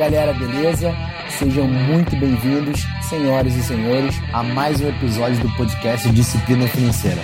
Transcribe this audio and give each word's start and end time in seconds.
galera, 0.00 0.32
beleza? 0.32 0.94
Sejam 1.28 1.68
muito 1.68 2.18
bem-vindos, 2.18 2.80
senhoras 3.06 3.54
e 3.54 3.62
senhores, 3.62 4.14
a 4.32 4.42
mais 4.42 4.80
um 4.80 4.88
episódio 4.88 5.38
do 5.46 5.54
podcast 5.56 6.10
Disciplina 6.12 6.66
Financeira. 6.68 7.20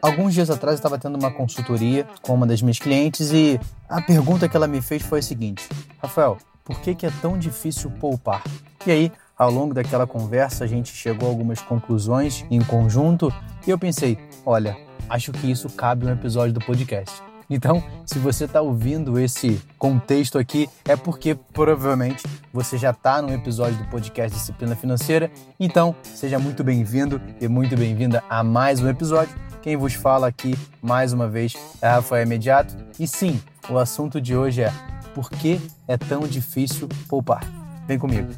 Alguns 0.00 0.32
dias 0.32 0.48
atrás 0.48 0.76
eu 0.76 0.78
estava 0.78 0.98
tendo 0.98 1.18
uma 1.18 1.30
consultoria 1.30 2.08
com 2.22 2.32
uma 2.32 2.46
das 2.46 2.62
minhas 2.62 2.78
clientes 2.78 3.30
e 3.30 3.60
a 3.90 4.00
pergunta 4.00 4.48
que 4.48 4.56
ela 4.56 4.66
me 4.66 4.80
fez 4.80 5.02
foi 5.02 5.18
a 5.18 5.22
seguinte: 5.22 5.68
Rafael, 5.98 6.38
por 6.64 6.80
que, 6.80 6.94
que 6.94 7.04
é 7.04 7.12
tão 7.20 7.38
difícil 7.38 7.90
poupar? 7.90 8.42
E 8.86 8.90
aí, 8.90 9.12
ao 9.36 9.50
longo 9.50 9.74
daquela 9.74 10.06
conversa, 10.06 10.64
a 10.64 10.66
gente 10.66 10.92
chegou 10.94 11.28
a 11.28 11.30
algumas 11.30 11.60
conclusões 11.60 12.44
em 12.50 12.60
conjunto 12.62 13.32
e 13.66 13.70
eu 13.70 13.78
pensei: 13.78 14.18
olha, 14.44 14.76
acho 15.08 15.32
que 15.32 15.50
isso 15.50 15.68
cabe 15.68 16.06
um 16.06 16.10
episódio 16.10 16.54
do 16.54 16.60
podcast. 16.60 17.22
Então, 17.48 17.80
se 18.04 18.18
você 18.18 18.44
está 18.44 18.60
ouvindo 18.60 19.20
esse 19.20 19.60
contexto 19.78 20.36
aqui, 20.36 20.68
é 20.84 20.96
porque 20.96 21.36
provavelmente 21.52 22.24
você 22.52 22.76
já 22.76 22.90
está 22.90 23.22
no 23.22 23.32
episódio 23.32 23.78
do 23.78 23.84
podcast 23.84 24.36
Disciplina 24.36 24.74
Financeira. 24.74 25.30
Então, 25.60 25.94
seja 26.02 26.40
muito 26.40 26.64
bem-vindo 26.64 27.20
e 27.40 27.46
muito 27.46 27.76
bem-vinda 27.76 28.24
a 28.28 28.42
mais 28.42 28.80
um 28.80 28.88
episódio. 28.88 29.32
Quem 29.62 29.76
vos 29.76 29.94
fala 29.94 30.26
aqui, 30.26 30.58
mais 30.82 31.12
uma 31.12 31.28
vez, 31.28 31.54
é 31.80 31.88
Rafael 31.88 32.24
Imediato. 32.24 32.76
E 32.98 33.06
sim, 33.06 33.40
o 33.70 33.78
assunto 33.78 34.20
de 34.20 34.36
hoje 34.36 34.62
é 34.62 34.72
por 35.14 35.30
que 35.30 35.60
é 35.86 35.96
tão 35.96 36.22
difícil 36.22 36.88
poupar? 37.08 37.44
Vem 37.86 37.96
comigo. 37.96 38.32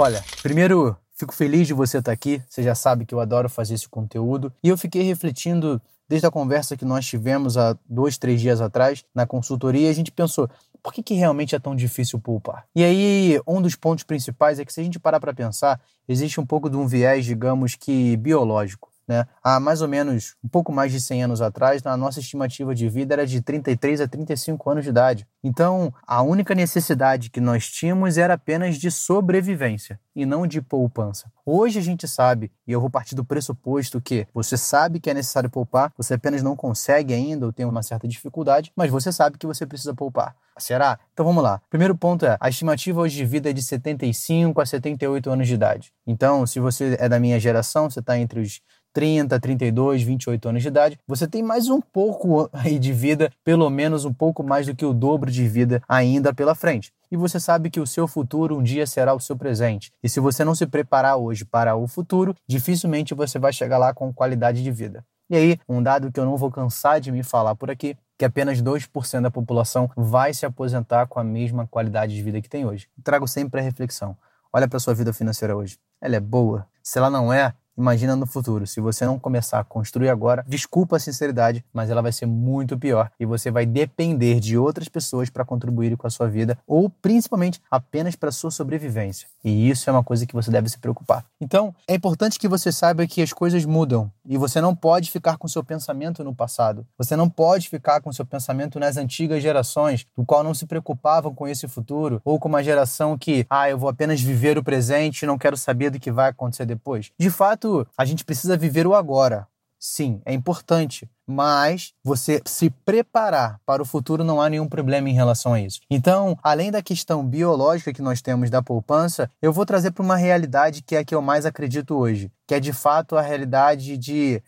Olha, 0.00 0.24
primeiro 0.44 0.96
fico 1.16 1.34
feliz 1.34 1.66
de 1.66 1.74
você 1.74 1.98
estar 1.98 2.12
aqui. 2.12 2.40
Você 2.48 2.62
já 2.62 2.72
sabe 2.72 3.04
que 3.04 3.12
eu 3.12 3.18
adoro 3.18 3.48
fazer 3.48 3.74
esse 3.74 3.88
conteúdo. 3.88 4.52
E 4.62 4.68
eu 4.68 4.78
fiquei 4.78 5.02
refletindo 5.02 5.82
desde 6.08 6.24
a 6.24 6.30
conversa 6.30 6.76
que 6.76 6.84
nós 6.84 7.04
tivemos 7.04 7.58
há 7.58 7.76
dois, 7.84 8.16
três 8.16 8.40
dias 8.40 8.60
atrás 8.60 9.04
na 9.12 9.26
consultoria. 9.26 9.90
A 9.90 9.92
gente 9.92 10.12
pensou, 10.12 10.48
por 10.84 10.92
que, 10.92 11.02
que 11.02 11.14
realmente 11.14 11.56
é 11.56 11.58
tão 11.58 11.74
difícil 11.74 12.20
poupar? 12.20 12.64
E 12.76 12.84
aí, 12.84 13.40
um 13.44 13.60
dos 13.60 13.74
pontos 13.74 14.04
principais 14.04 14.60
é 14.60 14.64
que 14.64 14.72
se 14.72 14.80
a 14.80 14.84
gente 14.84 15.00
parar 15.00 15.18
para 15.18 15.34
pensar, 15.34 15.80
existe 16.08 16.40
um 16.40 16.46
pouco 16.46 16.70
de 16.70 16.76
um 16.76 16.86
viés, 16.86 17.24
digamos 17.24 17.74
que 17.74 18.16
biológico. 18.18 18.92
Né? 19.08 19.26
Há 19.42 19.58
mais 19.58 19.80
ou 19.80 19.88
menos 19.88 20.36
um 20.44 20.48
pouco 20.48 20.70
mais 20.70 20.92
de 20.92 21.00
100 21.00 21.24
anos 21.24 21.40
atrás, 21.40 21.84
a 21.86 21.96
nossa 21.96 22.20
estimativa 22.20 22.74
de 22.74 22.88
vida 22.90 23.14
era 23.14 23.26
de 23.26 23.40
33 23.40 24.02
a 24.02 24.06
35 24.06 24.70
anos 24.70 24.84
de 24.84 24.90
idade. 24.90 25.26
Então, 25.42 25.92
a 26.06 26.20
única 26.20 26.54
necessidade 26.54 27.30
que 27.30 27.40
nós 27.40 27.70
tínhamos 27.70 28.18
era 28.18 28.34
apenas 28.34 28.76
de 28.76 28.90
sobrevivência 28.90 29.98
e 30.14 30.26
não 30.26 30.46
de 30.46 30.60
poupança. 30.60 31.32
Hoje 31.46 31.78
a 31.78 31.82
gente 31.82 32.06
sabe, 32.06 32.52
e 32.66 32.72
eu 32.72 32.80
vou 32.80 32.90
partir 32.90 33.14
do 33.14 33.24
pressuposto 33.24 34.00
que 34.00 34.26
você 34.34 34.58
sabe 34.58 35.00
que 35.00 35.08
é 35.08 35.14
necessário 35.14 35.48
poupar, 35.48 35.90
você 35.96 36.14
apenas 36.14 36.42
não 36.42 36.54
consegue 36.54 37.14
ainda 37.14 37.46
ou 37.46 37.52
tem 37.52 37.64
uma 37.64 37.82
certa 37.82 38.06
dificuldade, 38.06 38.70
mas 38.76 38.90
você 38.90 39.10
sabe 39.10 39.38
que 39.38 39.46
você 39.46 39.64
precisa 39.64 39.94
poupar. 39.94 40.36
Será? 40.58 40.98
Então 41.12 41.24
vamos 41.24 41.42
lá. 41.42 41.60
Primeiro 41.70 41.96
ponto 41.96 42.26
é: 42.26 42.36
a 42.40 42.48
estimativa 42.48 43.00
hoje 43.00 43.16
de 43.16 43.24
vida 43.24 43.50
é 43.50 43.52
de 43.52 43.62
75 43.62 44.60
a 44.60 44.66
78 44.66 45.30
anos 45.30 45.46
de 45.46 45.54
idade. 45.54 45.92
Então, 46.06 46.46
se 46.46 46.58
você 46.58 46.96
é 46.98 47.08
da 47.08 47.20
minha 47.20 47.38
geração, 47.38 47.88
você 47.88 48.00
está 48.00 48.18
entre 48.18 48.40
os 48.40 48.60
30, 48.98 49.38
32, 49.38 50.02
28 50.02 50.48
anos 50.48 50.60
de 50.60 50.66
idade, 50.66 50.98
você 51.06 51.28
tem 51.28 51.40
mais 51.40 51.68
um 51.68 51.80
pouco 51.80 52.50
aí 52.52 52.80
de 52.80 52.92
vida, 52.92 53.30
pelo 53.44 53.70
menos 53.70 54.04
um 54.04 54.12
pouco 54.12 54.42
mais 54.42 54.66
do 54.66 54.74
que 54.74 54.84
o 54.84 54.92
dobro 54.92 55.30
de 55.30 55.46
vida 55.46 55.80
ainda 55.88 56.34
pela 56.34 56.52
frente. 56.52 56.92
E 57.08 57.16
você 57.16 57.38
sabe 57.38 57.70
que 57.70 57.78
o 57.78 57.86
seu 57.86 58.08
futuro 58.08 58.58
um 58.58 58.62
dia 58.62 58.88
será 58.88 59.14
o 59.14 59.20
seu 59.20 59.36
presente. 59.36 59.92
E 60.02 60.08
se 60.08 60.18
você 60.18 60.44
não 60.44 60.52
se 60.52 60.66
preparar 60.66 61.16
hoje 61.16 61.44
para 61.44 61.76
o 61.76 61.86
futuro, 61.86 62.34
dificilmente 62.44 63.14
você 63.14 63.38
vai 63.38 63.52
chegar 63.52 63.78
lá 63.78 63.94
com 63.94 64.12
qualidade 64.12 64.64
de 64.64 64.70
vida. 64.72 65.04
E 65.30 65.36
aí, 65.36 65.60
um 65.68 65.80
dado 65.80 66.10
que 66.10 66.18
eu 66.18 66.24
não 66.24 66.36
vou 66.36 66.50
cansar 66.50 67.00
de 67.00 67.12
me 67.12 67.22
falar 67.22 67.54
por 67.54 67.70
aqui, 67.70 67.96
que 68.18 68.24
apenas 68.24 68.60
2% 68.60 69.20
da 69.20 69.30
população 69.30 69.88
vai 69.96 70.34
se 70.34 70.44
aposentar 70.44 71.06
com 71.06 71.20
a 71.20 71.24
mesma 71.24 71.68
qualidade 71.68 72.16
de 72.16 72.22
vida 72.24 72.42
que 72.42 72.48
tem 72.48 72.66
hoje. 72.66 72.88
Trago 73.04 73.28
sempre 73.28 73.60
a 73.60 73.62
reflexão. 73.62 74.16
Olha 74.52 74.66
para 74.66 74.80
sua 74.80 74.92
vida 74.92 75.12
financeira 75.12 75.56
hoje. 75.56 75.78
Ela 76.00 76.16
é 76.16 76.20
boa. 76.20 76.66
Se 76.82 76.98
ela 76.98 77.08
não 77.08 77.32
é, 77.32 77.54
Imagina 77.78 78.16
no 78.16 78.26
futuro, 78.26 78.66
se 78.66 78.80
você 78.80 79.06
não 79.06 79.20
começar 79.20 79.60
a 79.60 79.64
construir 79.64 80.08
agora, 80.08 80.44
desculpa 80.48 80.96
a 80.96 80.98
sinceridade, 80.98 81.64
mas 81.72 81.90
ela 81.90 82.02
vai 82.02 82.10
ser 82.10 82.26
muito 82.26 82.76
pior 82.76 83.08
e 83.20 83.24
você 83.24 83.52
vai 83.52 83.64
depender 83.64 84.40
de 84.40 84.58
outras 84.58 84.88
pessoas 84.88 85.30
para 85.30 85.44
contribuir 85.44 85.96
com 85.96 86.04
a 86.04 86.10
sua 86.10 86.28
vida 86.28 86.58
ou 86.66 86.90
principalmente 86.90 87.62
apenas 87.70 88.16
para 88.16 88.32
sua 88.32 88.50
sobrevivência. 88.50 89.28
E 89.44 89.70
isso 89.70 89.88
é 89.88 89.92
uma 89.92 90.02
coisa 90.02 90.26
que 90.26 90.34
você 90.34 90.50
deve 90.50 90.68
se 90.68 90.78
preocupar. 90.78 91.24
Então, 91.40 91.72
é 91.86 91.94
importante 91.94 92.36
que 92.36 92.48
você 92.48 92.72
saiba 92.72 93.06
que 93.06 93.22
as 93.22 93.32
coisas 93.32 93.64
mudam 93.64 94.10
e 94.26 94.36
você 94.36 94.60
não 94.60 94.74
pode 94.74 95.10
ficar 95.12 95.36
com 95.36 95.46
seu 95.46 95.62
pensamento 95.62 96.24
no 96.24 96.34
passado. 96.34 96.84
Você 96.98 97.14
não 97.14 97.30
pode 97.30 97.68
ficar 97.68 98.00
com 98.00 98.12
seu 98.12 98.26
pensamento 98.26 98.80
nas 98.80 98.96
antigas 98.96 99.40
gerações, 99.40 100.04
do 100.16 100.24
qual 100.24 100.42
não 100.42 100.52
se 100.52 100.66
preocupavam 100.66 101.32
com 101.32 101.46
esse 101.46 101.68
futuro, 101.68 102.20
ou 102.24 102.40
com 102.40 102.48
uma 102.48 102.62
geração 102.62 103.16
que, 103.16 103.46
ah, 103.48 103.70
eu 103.70 103.78
vou 103.78 103.88
apenas 103.88 104.20
viver 104.20 104.58
o 104.58 104.64
presente 104.64 105.28
não 105.28 105.38
quero 105.38 105.56
saber 105.56 105.90
do 105.90 106.00
que 106.00 106.10
vai 106.10 106.30
acontecer 106.30 106.66
depois. 106.66 107.10
De 107.18 107.30
fato, 107.30 107.67
a 107.96 108.04
gente 108.04 108.24
precisa 108.24 108.56
viver 108.56 108.86
o 108.86 108.94
agora. 108.94 109.46
Sim, 109.80 110.20
é 110.24 110.32
importante, 110.32 111.08
mas 111.24 111.92
você 112.02 112.42
se 112.44 112.68
preparar 112.68 113.60
para 113.64 113.80
o 113.80 113.86
futuro 113.86 114.24
não 114.24 114.40
há 114.40 114.50
nenhum 114.50 114.68
problema 114.68 115.08
em 115.08 115.14
relação 115.14 115.52
a 115.52 115.60
isso. 115.60 115.80
Então, 115.88 116.36
além 116.42 116.72
da 116.72 116.82
questão 116.82 117.24
biológica 117.24 117.92
que 117.92 118.02
nós 118.02 118.20
temos 118.20 118.50
da 118.50 118.60
poupança, 118.60 119.30
eu 119.40 119.52
vou 119.52 119.64
trazer 119.64 119.92
para 119.92 120.02
uma 120.02 120.16
realidade 120.16 120.82
que 120.82 120.96
é 120.96 120.98
a 120.98 121.04
que 121.04 121.14
eu 121.14 121.22
mais 121.22 121.46
acredito 121.46 121.94
hoje, 121.94 122.32
que 122.44 122.54
é 122.54 122.60
de 122.60 122.72
fato 122.72 123.16
a 123.16 123.22
realidade 123.22 123.96
de 123.96 124.42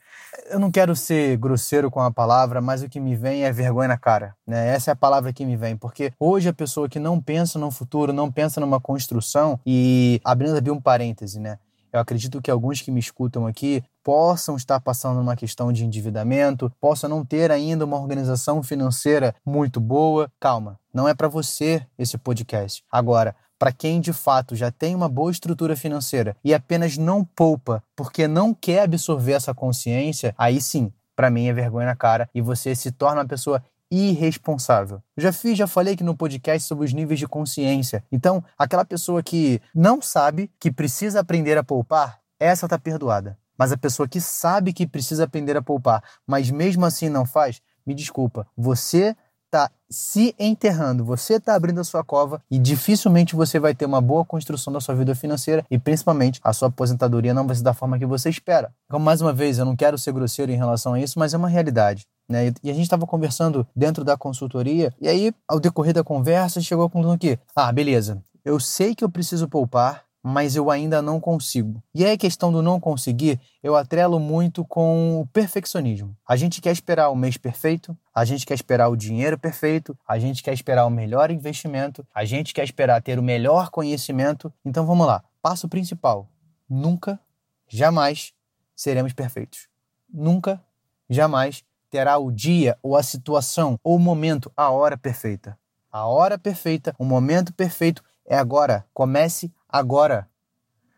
eu 0.48 0.58
não 0.58 0.70
quero 0.70 0.96
ser 0.96 1.36
grosseiro 1.36 1.90
com 1.90 2.00
a 2.00 2.10
palavra, 2.10 2.60
mas 2.60 2.82
o 2.82 2.88
que 2.88 2.98
me 2.98 3.14
vem 3.14 3.44
é 3.44 3.52
vergonha 3.52 3.88
na 3.88 3.98
cara. 3.98 4.34
Né? 4.44 4.74
Essa 4.74 4.90
é 4.90 4.92
a 4.92 4.96
palavra 4.96 5.32
que 5.32 5.46
me 5.46 5.56
vem, 5.56 5.76
porque 5.76 6.12
hoje 6.18 6.48
a 6.48 6.52
pessoa 6.52 6.88
que 6.88 6.98
não 6.98 7.20
pensa 7.20 7.56
no 7.56 7.70
futuro, 7.70 8.12
não 8.12 8.32
pensa 8.32 8.60
numa 8.60 8.80
construção, 8.80 9.60
e 9.64 10.20
abrindo 10.24 10.56
aqui 10.56 10.70
um 10.70 10.80
parêntese, 10.80 11.38
né? 11.38 11.58
Eu 11.92 12.00
acredito 12.00 12.40
que 12.40 12.50
alguns 12.50 12.80
que 12.80 12.90
me 12.90 13.00
escutam 13.00 13.46
aqui 13.46 13.82
possam 14.02 14.56
estar 14.56 14.80
passando 14.80 15.20
uma 15.20 15.36
questão 15.36 15.72
de 15.72 15.84
endividamento, 15.84 16.72
possam 16.80 17.10
não 17.10 17.24
ter 17.24 17.50
ainda 17.50 17.84
uma 17.84 17.98
organização 17.98 18.62
financeira 18.62 19.34
muito 19.44 19.80
boa. 19.80 20.30
Calma, 20.38 20.78
não 20.92 21.08
é 21.08 21.14
para 21.14 21.28
você 21.28 21.86
esse 21.98 22.16
podcast. 22.16 22.82
Agora, 22.90 23.34
para 23.58 23.72
quem 23.72 24.00
de 24.00 24.12
fato 24.12 24.56
já 24.56 24.70
tem 24.70 24.94
uma 24.94 25.08
boa 25.08 25.30
estrutura 25.30 25.76
financeira 25.76 26.34
e 26.42 26.54
apenas 26.54 26.96
não 26.96 27.24
poupa 27.24 27.82
porque 27.94 28.26
não 28.26 28.54
quer 28.54 28.84
absorver 28.84 29.32
essa 29.32 29.52
consciência, 29.52 30.34
aí 30.38 30.60
sim, 30.60 30.90
para 31.14 31.28
mim 31.30 31.48
é 31.48 31.52
vergonha 31.52 31.86
na 31.86 31.94
cara 31.94 32.30
e 32.34 32.40
você 32.40 32.74
se 32.74 32.90
torna 32.90 33.20
uma 33.20 33.28
pessoa 33.28 33.62
irresponsável. 33.90 35.02
Eu 35.16 35.22
já 35.22 35.32
fiz, 35.32 35.58
já 35.58 35.66
falei 35.66 35.94
aqui 35.94 36.04
no 36.04 36.16
podcast 36.16 36.66
sobre 36.66 36.84
os 36.84 36.92
níveis 36.92 37.18
de 37.18 37.26
consciência. 37.26 38.04
Então, 38.10 38.42
aquela 38.56 38.84
pessoa 38.84 39.22
que 39.22 39.60
não 39.74 40.00
sabe 40.00 40.50
que 40.60 40.70
precisa 40.70 41.20
aprender 41.20 41.58
a 41.58 41.64
poupar, 41.64 42.20
essa 42.38 42.68
tá 42.68 42.78
perdoada. 42.78 43.36
Mas 43.58 43.72
a 43.72 43.76
pessoa 43.76 44.08
que 44.08 44.20
sabe 44.20 44.72
que 44.72 44.86
precisa 44.86 45.24
aprender 45.24 45.56
a 45.56 45.62
poupar, 45.62 46.02
mas 46.26 46.50
mesmo 46.50 46.86
assim 46.86 47.08
não 47.08 47.26
faz, 47.26 47.60
me 47.84 47.94
desculpa, 47.94 48.46
você 48.56 49.14
está 49.50 49.68
se 49.90 50.34
enterrando, 50.38 51.04
você 51.04 51.34
está 51.34 51.54
abrindo 51.56 51.80
a 51.80 51.84
sua 51.84 52.04
cova 52.04 52.40
e 52.48 52.58
dificilmente 52.58 53.34
você 53.34 53.58
vai 53.58 53.74
ter 53.74 53.84
uma 53.84 54.00
boa 54.00 54.24
construção 54.24 54.72
da 54.72 54.80
sua 54.80 54.94
vida 54.94 55.14
financeira 55.14 55.66
e 55.68 55.78
principalmente 55.78 56.40
a 56.44 56.52
sua 56.52 56.68
aposentadoria 56.68 57.34
não 57.34 57.46
vai 57.46 57.56
ser 57.56 57.64
da 57.64 57.74
forma 57.74 57.98
que 57.98 58.06
você 58.06 58.30
espera. 58.30 58.72
Então, 58.86 59.00
mais 59.00 59.20
uma 59.20 59.32
vez, 59.32 59.58
eu 59.58 59.64
não 59.64 59.74
quero 59.74 59.98
ser 59.98 60.12
grosseiro 60.12 60.52
em 60.52 60.56
relação 60.56 60.94
a 60.94 61.00
isso, 61.00 61.18
mas 61.18 61.34
é 61.34 61.36
uma 61.36 61.48
realidade. 61.48 62.06
Né? 62.30 62.52
E 62.62 62.70
a 62.70 62.72
gente 62.72 62.84
estava 62.84 63.04
conversando 63.08 63.66
dentro 63.74 64.04
da 64.04 64.16
consultoria, 64.16 64.94
e 65.00 65.08
aí, 65.08 65.34
ao 65.48 65.58
decorrer 65.58 65.92
da 65.92 66.04
conversa, 66.04 66.60
chegou 66.60 66.86
a 66.86 66.90
conclusão 66.90 67.18
que, 67.18 67.36
ah, 67.56 67.72
beleza, 67.72 68.22
eu 68.44 68.60
sei 68.60 68.94
que 68.94 69.02
eu 69.02 69.10
preciso 69.10 69.48
poupar, 69.48 70.04
mas 70.22 70.54
eu 70.54 70.70
ainda 70.70 71.02
não 71.02 71.18
consigo. 71.18 71.82
E 71.92 72.04
aí 72.04 72.12
a 72.12 72.18
questão 72.18 72.52
do 72.52 72.62
não 72.62 72.78
conseguir, 72.78 73.40
eu 73.62 73.74
atrelo 73.74 74.20
muito 74.20 74.64
com 74.64 75.20
o 75.20 75.26
perfeccionismo. 75.26 76.16
A 76.28 76.36
gente 76.36 76.60
quer 76.60 76.70
esperar 76.72 77.08
o 77.08 77.16
mês 77.16 77.36
perfeito, 77.36 77.96
a 78.14 78.24
gente 78.24 78.46
quer 78.46 78.54
esperar 78.54 78.88
o 78.88 78.96
dinheiro 78.96 79.38
perfeito, 79.38 79.96
a 80.06 80.18
gente 80.18 80.42
quer 80.42 80.52
esperar 80.52 80.86
o 80.86 80.90
melhor 80.90 81.30
investimento, 81.30 82.06
a 82.14 82.24
gente 82.24 82.54
quer 82.54 82.64
esperar 82.64 83.02
ter 83.02 83.18
o 83.18 83.22
melhor 83.22 83.70
conhecimento. 83.70 84.52
Então 84.64 84.86
vamos 84.86 85.06
lá. 85.06 85.24
Passo 85.42 85.68
principal: 85.68 86.28
nunca, 86.68 87.18
jamais 87.66 88.32
seremos 88.76 89.12
perfeitos. 89.12 89.68
Nunca, 90.12 90.60
jamais 91.08 91.64
terá 91.90 92.16
o 92.18 92.30
dia 92.30 92.78
ou 92.82 92.96
a 92.96 93.02
situação 93.02 93.78
ou 93.82 93.96
o 93.96 93.98
momento, 93.98 94.50
a 94.56 94.70
hora 94.70 94.96
perfeita. 94.96 95.58
A 95.92 96.06
hora 96.06 96.38
perfeita, 96.38 96.94
o 96.98 97.04
momento 97.04 97.52
perfeito 97.52 98.02
é 98.24 98.36
agora. 98.38 98.86
Comece 98.94 99.52
agora. 99.68 100.28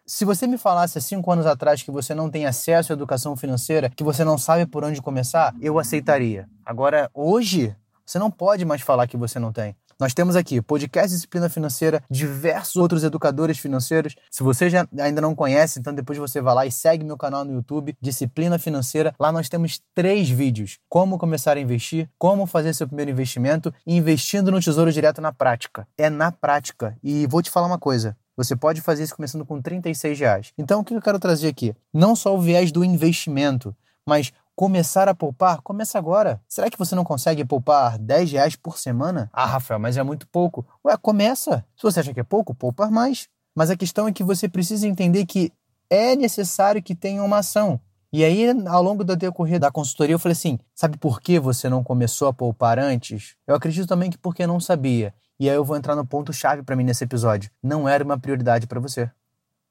Se 0.04 0.24
você 0.24 0.46
me 0.46 0.58
falasse 0.58 0.98
há 0.98 1.00
cinco 1.00 1.30
anos 1.32 1.46
atrás 1.46 1.82
que 1.82 1.90
você 1.90 2.14
não 2.14 2.30
tem 2.30 2.44
acesso 2.44 2.92
à 2.92 2.94
educação 2.94 3.34
financeira, 3.34 3.88
que 3.88 4.04
você 4.04 4.22
não 4.24 4.36
sabe 4.36 4.66
por 4.66 4.84
onde 4.84 5.00
começar, 5.00 5.54
eu 5.60 5.78
aceitaria. 5.78 6.46
Agora, 6.66 7.10
hoje, 7.14 7.74
você 8.04 8.18
não 8.18 8.30
pode 8.30 8.64
mais 8.64 8.82
falar 8.82 9.06
que 9.06 9.16
você 9.16 9.38
não 9.38 9.52
tem. 9.52 9.74
Nós 10.02 10.12
temos 10.12 10.34
aqui 10.34 10.60
podcast 10.60 11.14
Disciplina 11.14 11.48
Financeira, 11.48 12.02
diversos 12.10 12.74
outros 12.74 13.04
educadores 13.04 13.56
financeiros. 13.56 14.16
Se 14.28 14.42
você 14.42 14.68
já 14.68 14.84
ainda 14.98 15.20
não 15.20 15.32
conhece, 15.32 15.78
então 15.78 15.94
depois 15.94 16.18
você 16.18 16.40
vai 16.40 16.52
lá 16.56 16.66
e 16.66 16.72
segue 16.72 17.04
meu 17.04 17.16
canal 17.16 17.44
no 17.44 17.52
YouTube, 17.52 17.96
Disciplina 18.00 18.58
Financeira. 18.58 19.14
Lá 19.16 19.30
nós 19.30 19.48
temos 19.48 19.80
três 19.94 20.28
vídeos: 20.28 20.80
como 20.88 21.16
começar 21.16 21.56
a 21.56 21.60
investir, 21.60 22.10
como 22.18 22.46
fazer 22.46 22.74
seu 22.74 22.88
primeiro 22.88 23.12
investimento 23.12 23.72
e 23.86 23.94
investindo 23.96 24.50
no 24.50 24.60
Tesouro 24.60 24.90
Direto 24.90 25.20
na 25.20 25.32
prática. 25.32 25.86
É 25.96 26.10
na 26.10 26.32
prática. 26.32 26.98
E 27.00 27.24
vou 27.28 27.40
te 27.40 27.48
falar 27.48 27.68
uma 27.68 27.78
coisa: 27.78 28.16
você 28.36 28.56
pode 28.56 28.80
fazer 28.80 29.04
isso 29.04 29.14
começando 29.14 29.46
com 29.46 29.62
36 29.62 30.18
reais. 30.18 30.52
Então, 30.58 30.80
o 30.80 30.84
que 30.84 30.94
eu 30.94 31.00
quero 31.00 31.20
trazer 31.20 31.46
aqui? 31.46 31.76
Não 31.94 32.16
só 32.16 32.34
o 32.34 32.40
viés 32.40 32.72
do 32.72 32.84
investimento, 32.84 33.72
mas 34.04 34.32
começar 34.54 35.08
a 35.08 35.14
poupar, 35.14 35.60
começa 35.62 35.98
agora. 35.98 36.40
Será 36.48 36.70
que 36.70 36.78
você 36.78 36.94
não 36.94 37.04
consegue 37.04 37.44
poupar 37.44 37.98
10 37.98 38.32
reais 38.32 38.56
por 38.56 38.78
semana? 38.78 39.30
Ah, 39.32 39.46
Rafael, 39.46 39.80
mas 39.80 39.96
é 39.96 40.02
muito 40.02 40.26
pouco. 40.28 40.66
Ué, 40.84 40.96
começa. 40.96 41.64
Se 41.76 41.82
você 41.82 42.00
acha 42.00 42.14
que 42.14 42.20
é 42.20 42.24
pouco, 42.24 42.54
poupa 42.54 42.90
mais. 42.90 43.28
Mas 43.54 43.70
a 43.70 43.76
questão 43.76 44.08
é 44.08 44.12
que 44.12 44.24
você 44.24 44.48
precisa 44.48 44.86
entender 44.86 45.26
que 45.26 45.52
é 45.90 46.16
necessário 46.16 46.82
que 46.82 46.94
tenha 46.94 47.22
uma 47.22 47.38
ação. 47.38 47.80
E 48.12 48.24
aí, 48.24 48.46
ao 48.66 48.82
longo 48.82 49.02
do 49.02 49.16
decorrer 49.16 49.58
da 49.58 49.70
consultoria, 49.70 50.14
eu 50.14 50.18
falei 50.18 50.32
assim: 50.32 50.58
sabe 50.74 50.98
por 50.98 51.20
que 51.20 51.40
você 51.40 51.68
não 51.68 51.82
começou 51.82 52.28
a 52.28 52.32
poupar 52.32 52.78
antes? 52.78 53.36
Eu 53.46 53.54
acredito 53.54 53.86
também 53.86 54.10
que 54.10 54.18
porque 54.18 54.46
não 54.46 54.60
sabia. 54.60 55.14
E 55.40 55.48
aí 55.48 55.56
eu 55.56 55.64
vou 55.64 55.76
entrar 55.76 55.96
no 55.96 56.06
ponto-chave 56.06 56.62
para 56.62 56.76
mim 56.76 56.84
nesse 56.84 57.04
episódio. 57.04 57.50
Não 57.62 57.88
era 57.88 58.04
uma 58.04 58.18
prioridade 58.18 58.66
para 58.66 58.78
você. 58.78 59.10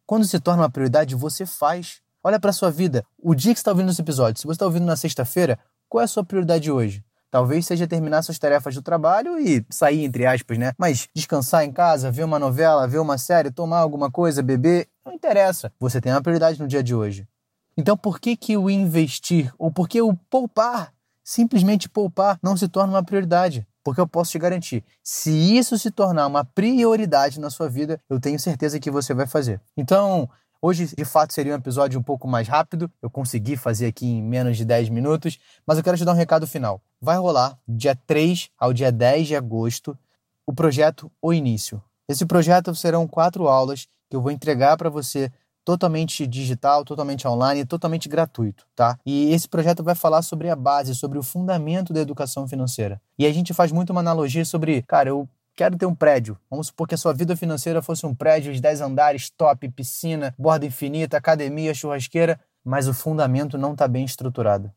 Quando 0.06 0.26
se 0.26 0.40
torna 0.40 0.64
uma 0.64 0.70
prioridade, 0.70 1.16
você 1.16 1.46
faz. 1.46 2.02
Olha 2.24 2.40
para 2.40 2.54
sua 2.54 2.70
vida. 2.70 3.04
O 3.18 3.34
dia 3.34 3.52
que 3.52 3.60
está 3.60 3.72
ouvindo 3.72 3.90
esse 3.90 4.02
episódio, 4.02 4.40
se 4.40 4.46
você 4.46 4.54
está 4.54 4.66
ouvindo 4.66 4.86
na 4.86 4.96
sexta-feira, 4.96 5.58
qual 5.90 6.02
é 6.02 6.06
a 6.06 6.08
sua 6.08 6.24
prioridade 6.24 6.72
hoje? 6.72 7.04
Talvez 7.32 7.66
seja 7.66 7.88
terminar 7.88 8.22
suas 8.22 8.38
tarefas 8.38 8.76
do 8.76 8.82
trabalho 8.82 9.40
e 9.40 9.66
sair, 9.70 10.04
entre 10.04 10.26
aspas, 10.26 10.58
né? 10.58 10.74
Mas 10.78 11.08
descansar 11.16 11.64
em 11.64 11.72
casa, 11.72 12.12
ver 12.12 12.24
uma 12.24 12.38
novela, 12.38 12.88
ver 12.88 13.00
uma 13.00 13.18
série, 13.18 13.50
tomar 13.50 13.80
alguma 13.80 14.12
coisa, 14.12 14.44
beber, 14.44 14.88
não 15.04 15.14
interessa. 15.14 15.72
Você 15.80 16.00
tem 16.00 16.12
uma 16.12 16.22
prioridade 16.22 16.60
no 16.60 16.68
dia 16.68 16.84
de 16.84 16.94
hoje. 16.94 17.28
Então, 17.76 17.98
por 17.98 18.20
que, 18.20 18.36
que 18.36 18.56
o 18.56 18.70
investir 18.70 19.52
ou 19.58 19.72
por 19.72 19.88
que 19.88 20.02
o 20.02 20.14
poupar, 20.30 20.94
simplesmente 21.24 21.90
poupar, 21.90 22.38
não 22.44 22.56
se 22.56 22.68
torna 22.68 22.94
uma 22.94 23.04
prioridade? 23.04 23.66
Porque 23.84 24.00
eu 24.00 24.08
posso 24.08 24.32
te 24.32 24.38
garantir, 24.38 24.84
se 25.02 25.32
isso 25.32 25.76
se 25.80 25.90
tornar 25.90 26.28
uma 26.28 26.46
prioridade 26.46 27.40
na 27.40 27.50
sua 27.50 27.68
vida, 27.68 28.00
eu 28.08 28.20
tenho 28.20 28.40
certeza 28.40 28.80
que 28.80 28.92
você 28.92 29.12
vai 29.12 29.26
fazer. 29.26 29.60
Então, 29.76 30.30
hoje 30.62 30.94
de 30.96 31.06
fato 31.06 31.34
seria 31.34 31.54
um 31.54 31.58
episódio 31.58 32.00
um 32.00 32.04
pouco 32.04 32.28
mais 32.28 32.48
rápido, 32.48 32.90
eu 33.02 33.10
consegui 33.10 33.58
fazer 33.58 33.88
aqui 33.88 34.06
em 34.06 34.22
menos 34.22 34.58
de 34.58 34.64
10 34.64 34.90
minutos, 34.90 35.40
mas 35.66 35.78
eu 35.78 35.84
quero 35.84 35.98
te 35.98 36.06
dar 36.06 36.12
um 36.12 36.16
recado 36.16 36.46
final. 36.46 36.82
Vai 37.02 37.18
rolar 37.18 37.58
dia 37.68 37.96
3 37.96 38.50
ao 38.58 38.72
dia 38.72 38.92
10 38.92 39.28
de 39.28 39.36
agosto 39.36 39.98
o 40.46 40.54
projeto 40.54 41.12
O 41.22 41.34
Início. 41.34 41.82
Esse 42.08 42.26
projeto 42.26 42.76
serão 42.76 43.08
quatro 43.08 43.48
aulas 43.48 43.88
que 44.10 44.16
eu 44.16 44.22
vou 44.22 44.32
entregar 44.32 44.78
para 44.78 44.90
você 44.90 45.32
totalmente 45.64 46.26
digital, 46.26 46.84
totalmente 46.84 47.28
online, 47.28 47.66
totalmente 47.66 48.10
gratuito, 48.10 48.66
tá? 48.76 48.98
E 49.06 49.32
esse 49.32 49.48
projeto 49.48 49.84
vai 49.84 49.96
falar 49.96 50.22
sobre 50.22 50.50
a 50.50 50.56
base, 50.56 50.96
sobre 50.96 51.18
o 51.20 51.24
fundamento 51.24 51.94
da 51.94 52.02
educação 52.02 52.48
financeira. 52.48 53.00
E 53.18 53.26
a 53.26 53.32
gente 53.32 53.54
faz 53.54 53.72
muito 53.72 53.92
uma 53.92 54.02
analogia 54.02 54.44
sobre, 54.44 54.82
cara, 54.82 55.10
eu 55.10 55.30
quero 55.56 55.78
ter 55.78 55.86
um 55.86 55.96
prédio. 55.96 56.38
Vamos 56.50 56.68
supor 56.68 56.88
que 56.88 56.96
a 56.96 56.98
sua 56.98 57.14
vida 57.14 57.36
financeira 57.36 57.82
fosse 57.82 58.06
um 58.06 58.16
prédio 58.16 58.54
de 58.54 58.62
10 58.62 58.82
andares, 58.82 59.30
top, 59.30 59.70
piscina, 59.70 60.34
borda 60.38 60.66
infinita, 60.66 61.18
academia, 61.18 61.74
churrasqueira, 61.74 62.40
mas 62.64 62.88
o 62.88 62.94
fundamento 62.94 63.58
não 63.58 63.74
está 63.74 63.88
bem 63.88 64.06
estruturado. 64.06 64.68
O 64.68 64.72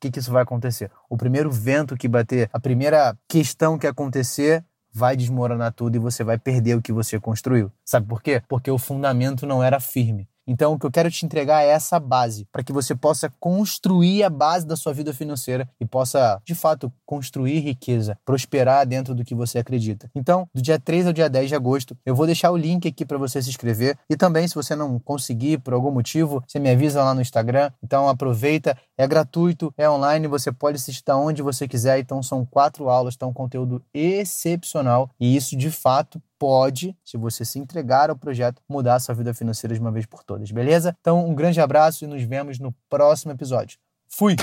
que, 0.00 0.10
que 0.10 0.18
isso 0.18 0.30
vai 0.30 0.42
acontecer? 0.42 0.90
O 1.08 1.16
primeiro 1.16 1.50
vento 1.50 1.96
que 1.96 2.06
bater, 2.06 2.50
a 2.52 2.60
primeira 2.60 3.16
questão 3.28 3.78
que 3.78 3.86
acontecer, 3.86 4.64
vai 4.92 5.16
desmoronar 5.16 5.72
tudo 5.72 5.96
e 5.96 5.98
você 5.98 6.24
vai 6.24 6.38
perder 6.38 6.74
o 6.74 6.82
que 6.82 6.92
você 6.92 7.20
construiu. 7.20 7.70
Sabe 7.84 8.06
por 8.06 8.22
quê? 8.22 8.42
Porque 8.48 8.70
o 8.70 8.78
fundamento 8.78 9.46
não 9.46 9.62
era 9.62 9.78
firme. 9.78 10.28
Então, 10.46 10.74
o 10.74 10.78
que 10.78 10.86
eu 10.86 10.90
quero 10.90 11.10
te 11.10 11.26
entregar 11.26 11.62
é 11.62 11.68
essa 11.68 11.98
base, 11.98 12.46
para 12.52 12.62
que 12.62 12.72
você 12.72 12.94
possa 12.94 13.30
construir 13.40 14.22
a 14.22 14.30
base 14.30 14.66
da 14.66 14.76
sua 14.76 14.92
vida 14.92 15.12
financeira 15.12 15.68
e 15.80 15.84
possa, 15.84 16.40
de 16.44 16.54
fato, 16.54 16.92
construir 17.04 17.58
riqueza, 17.60 18.16
prosperar 18.24 18.86
dentro 18.86 19.14
do 19.14 19.24
que 19.24 19.34
você 19.34 19.58
acredita. 19.58 20.10
Então, 20.14 20.48
do 20.54 20.62
dia 20.62 20.78
3 20.78 21.08
ao 21.08 21.12
dia 21.12 21.28
10 21.28 21.48
de 21.48 21.54
agosto, 21.54 21.96
eu 22.06 22.14
vou 22.14 22.26
deixar 22.26 22.50
o 22.50 22.56
link 22.56 22.86
aqui 22.86 23.04
para 23.04 23.18
você 23.18 23.42
se 23.42 23.48
inscrever. 23.48 23.98
E 24.08 24.16
também, 24.16 24.46
se 24.46 24.54
você 24.54 24.76
não 24.76 24.98
conseguir 25.00 25.58
por 25.58 25.74
algum 25.74 25.90
motivo, 25.90 26.42
você 26.46 26.58
me 26.58 26.70
avisa 26.70 27.02
lá 27.02 27.14
no 27.14 27.20
Instagram. 27.20 27.70
Então, 27.82 28.08
aproveita, 28.08 28.76
é 28.96 29.06
gratuito, 29.06 29.74
é 29.76 29.88
online, 29.90 30.28
você 30.28 30.52
pode 30.52 30.76
assistir 30.76 31.02
onde 31.10 31.42
você 31.42 31.68
quiser. 31.68 31.98
Então, 31.98 32.22
são 32.22 32.44
quatro 32.44 32.88
aulas, 32.88 33.14
então, 33.14 33.30
um 33.30 33.34
conteúdo 33.34 33.82
excepcional. 33.92 35.10
E 35.20 35.36
isso, 35.36 35.56
de 35.56 35.70
fato, 35.70 36.20
pode, 36.38 36.96
se 37.04 37.16
você 37.16 37.44
se 37.44 37.58
entregar 37.58 38.10
ao 38.10 38.16
projeto, 38.16 38.62
mudar 38.68 38.96
a 38.96 39.00
sua 39.00 39.14
vida 39.14 39.32
financeira 39.34 39.74
de 39.74 39.80
uma 39.80 39.90
vez 39.90 40.06
por 40.06 40.22
todas, 40.22 40.50
beleza? 40.50 40.96
Então, 41.00 41.28
um 41.28 41.34
grande 41.34 41.60
abraço 41.60 42.04
e 42.04 42.08
nos 42.08 42.22
vemos 42.22 42.58
no 42.58 42.74
próximo 42.88 43.32
episódio. 43.32 43.78
Fui! 44.08 44.36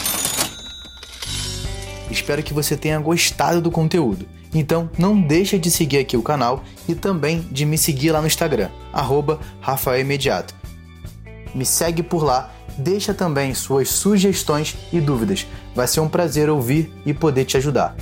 Espero 2.09 2.43
que 2.43 2.53
você 2.53 2.77
tenha 2.77 2.99
gostado 2.99 3.61
do 3.61 3.71
conteúdo. 3.71 4.27
Então, 4.53 4.89
não 4.97 5.19
deixa 5.19 5.57
de 5.57 5.71
seguir 5.71 5.97
aqui 5.97 6.15
o 6.15 6.21
canal 6.21 6.63
e 6.87 6.93
também 6.93 7.41
de 7.51 7.65
me 7.65 7.77
seguir 7.77 8.11
lá 8.11 8.21
no 8.21 8.27
Instagram, 8.27 8.69
arroba. 8.91 9.39
Me 11.55 11.65
segue 11.65 12.03
por 12.03 12.23
lá, 12.23 12.51
deixa 12.77 13.13
também 13.13 13.53
suas 13.53 13.89
sugestões 13.89 14.77
e 14.91 15.01
dúvidas. 15.01 15.47
Vai 15.73 15.87
ser 15.87 16.01
um 16.01 16.09
prazer 16.09 16.49
ouvir 16.49 16.93
e 17.05 17.13
poder 17.13 17.45
te 17.45 17.57
ajudar 17.57 17.95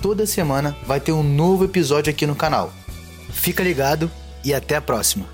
toda 0.00 0.26
semana 0.26 0.76
vai 0.86 1.00
ter 1.00 1.12
um 1.12 1.22
novo 1.22 1.64
episódio 1.64 2.10
aqui 2.10 2.26
no 2.26 2.34
canal. 2.34 2.72
Fica 3.30 3.62
ligado 3.62 4.10
e 4.44 4.52
até 4.52 4.76
a 4.76 4.80
próxima. 4.80 5.26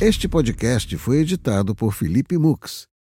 Este 0.00 0.28
podcast 0.28 0.96
foi 0.98 1.20
editado 1.20 1.74
por 1.74 1.92
Felipe 1.92 2.36
Mux. 2.36 2.93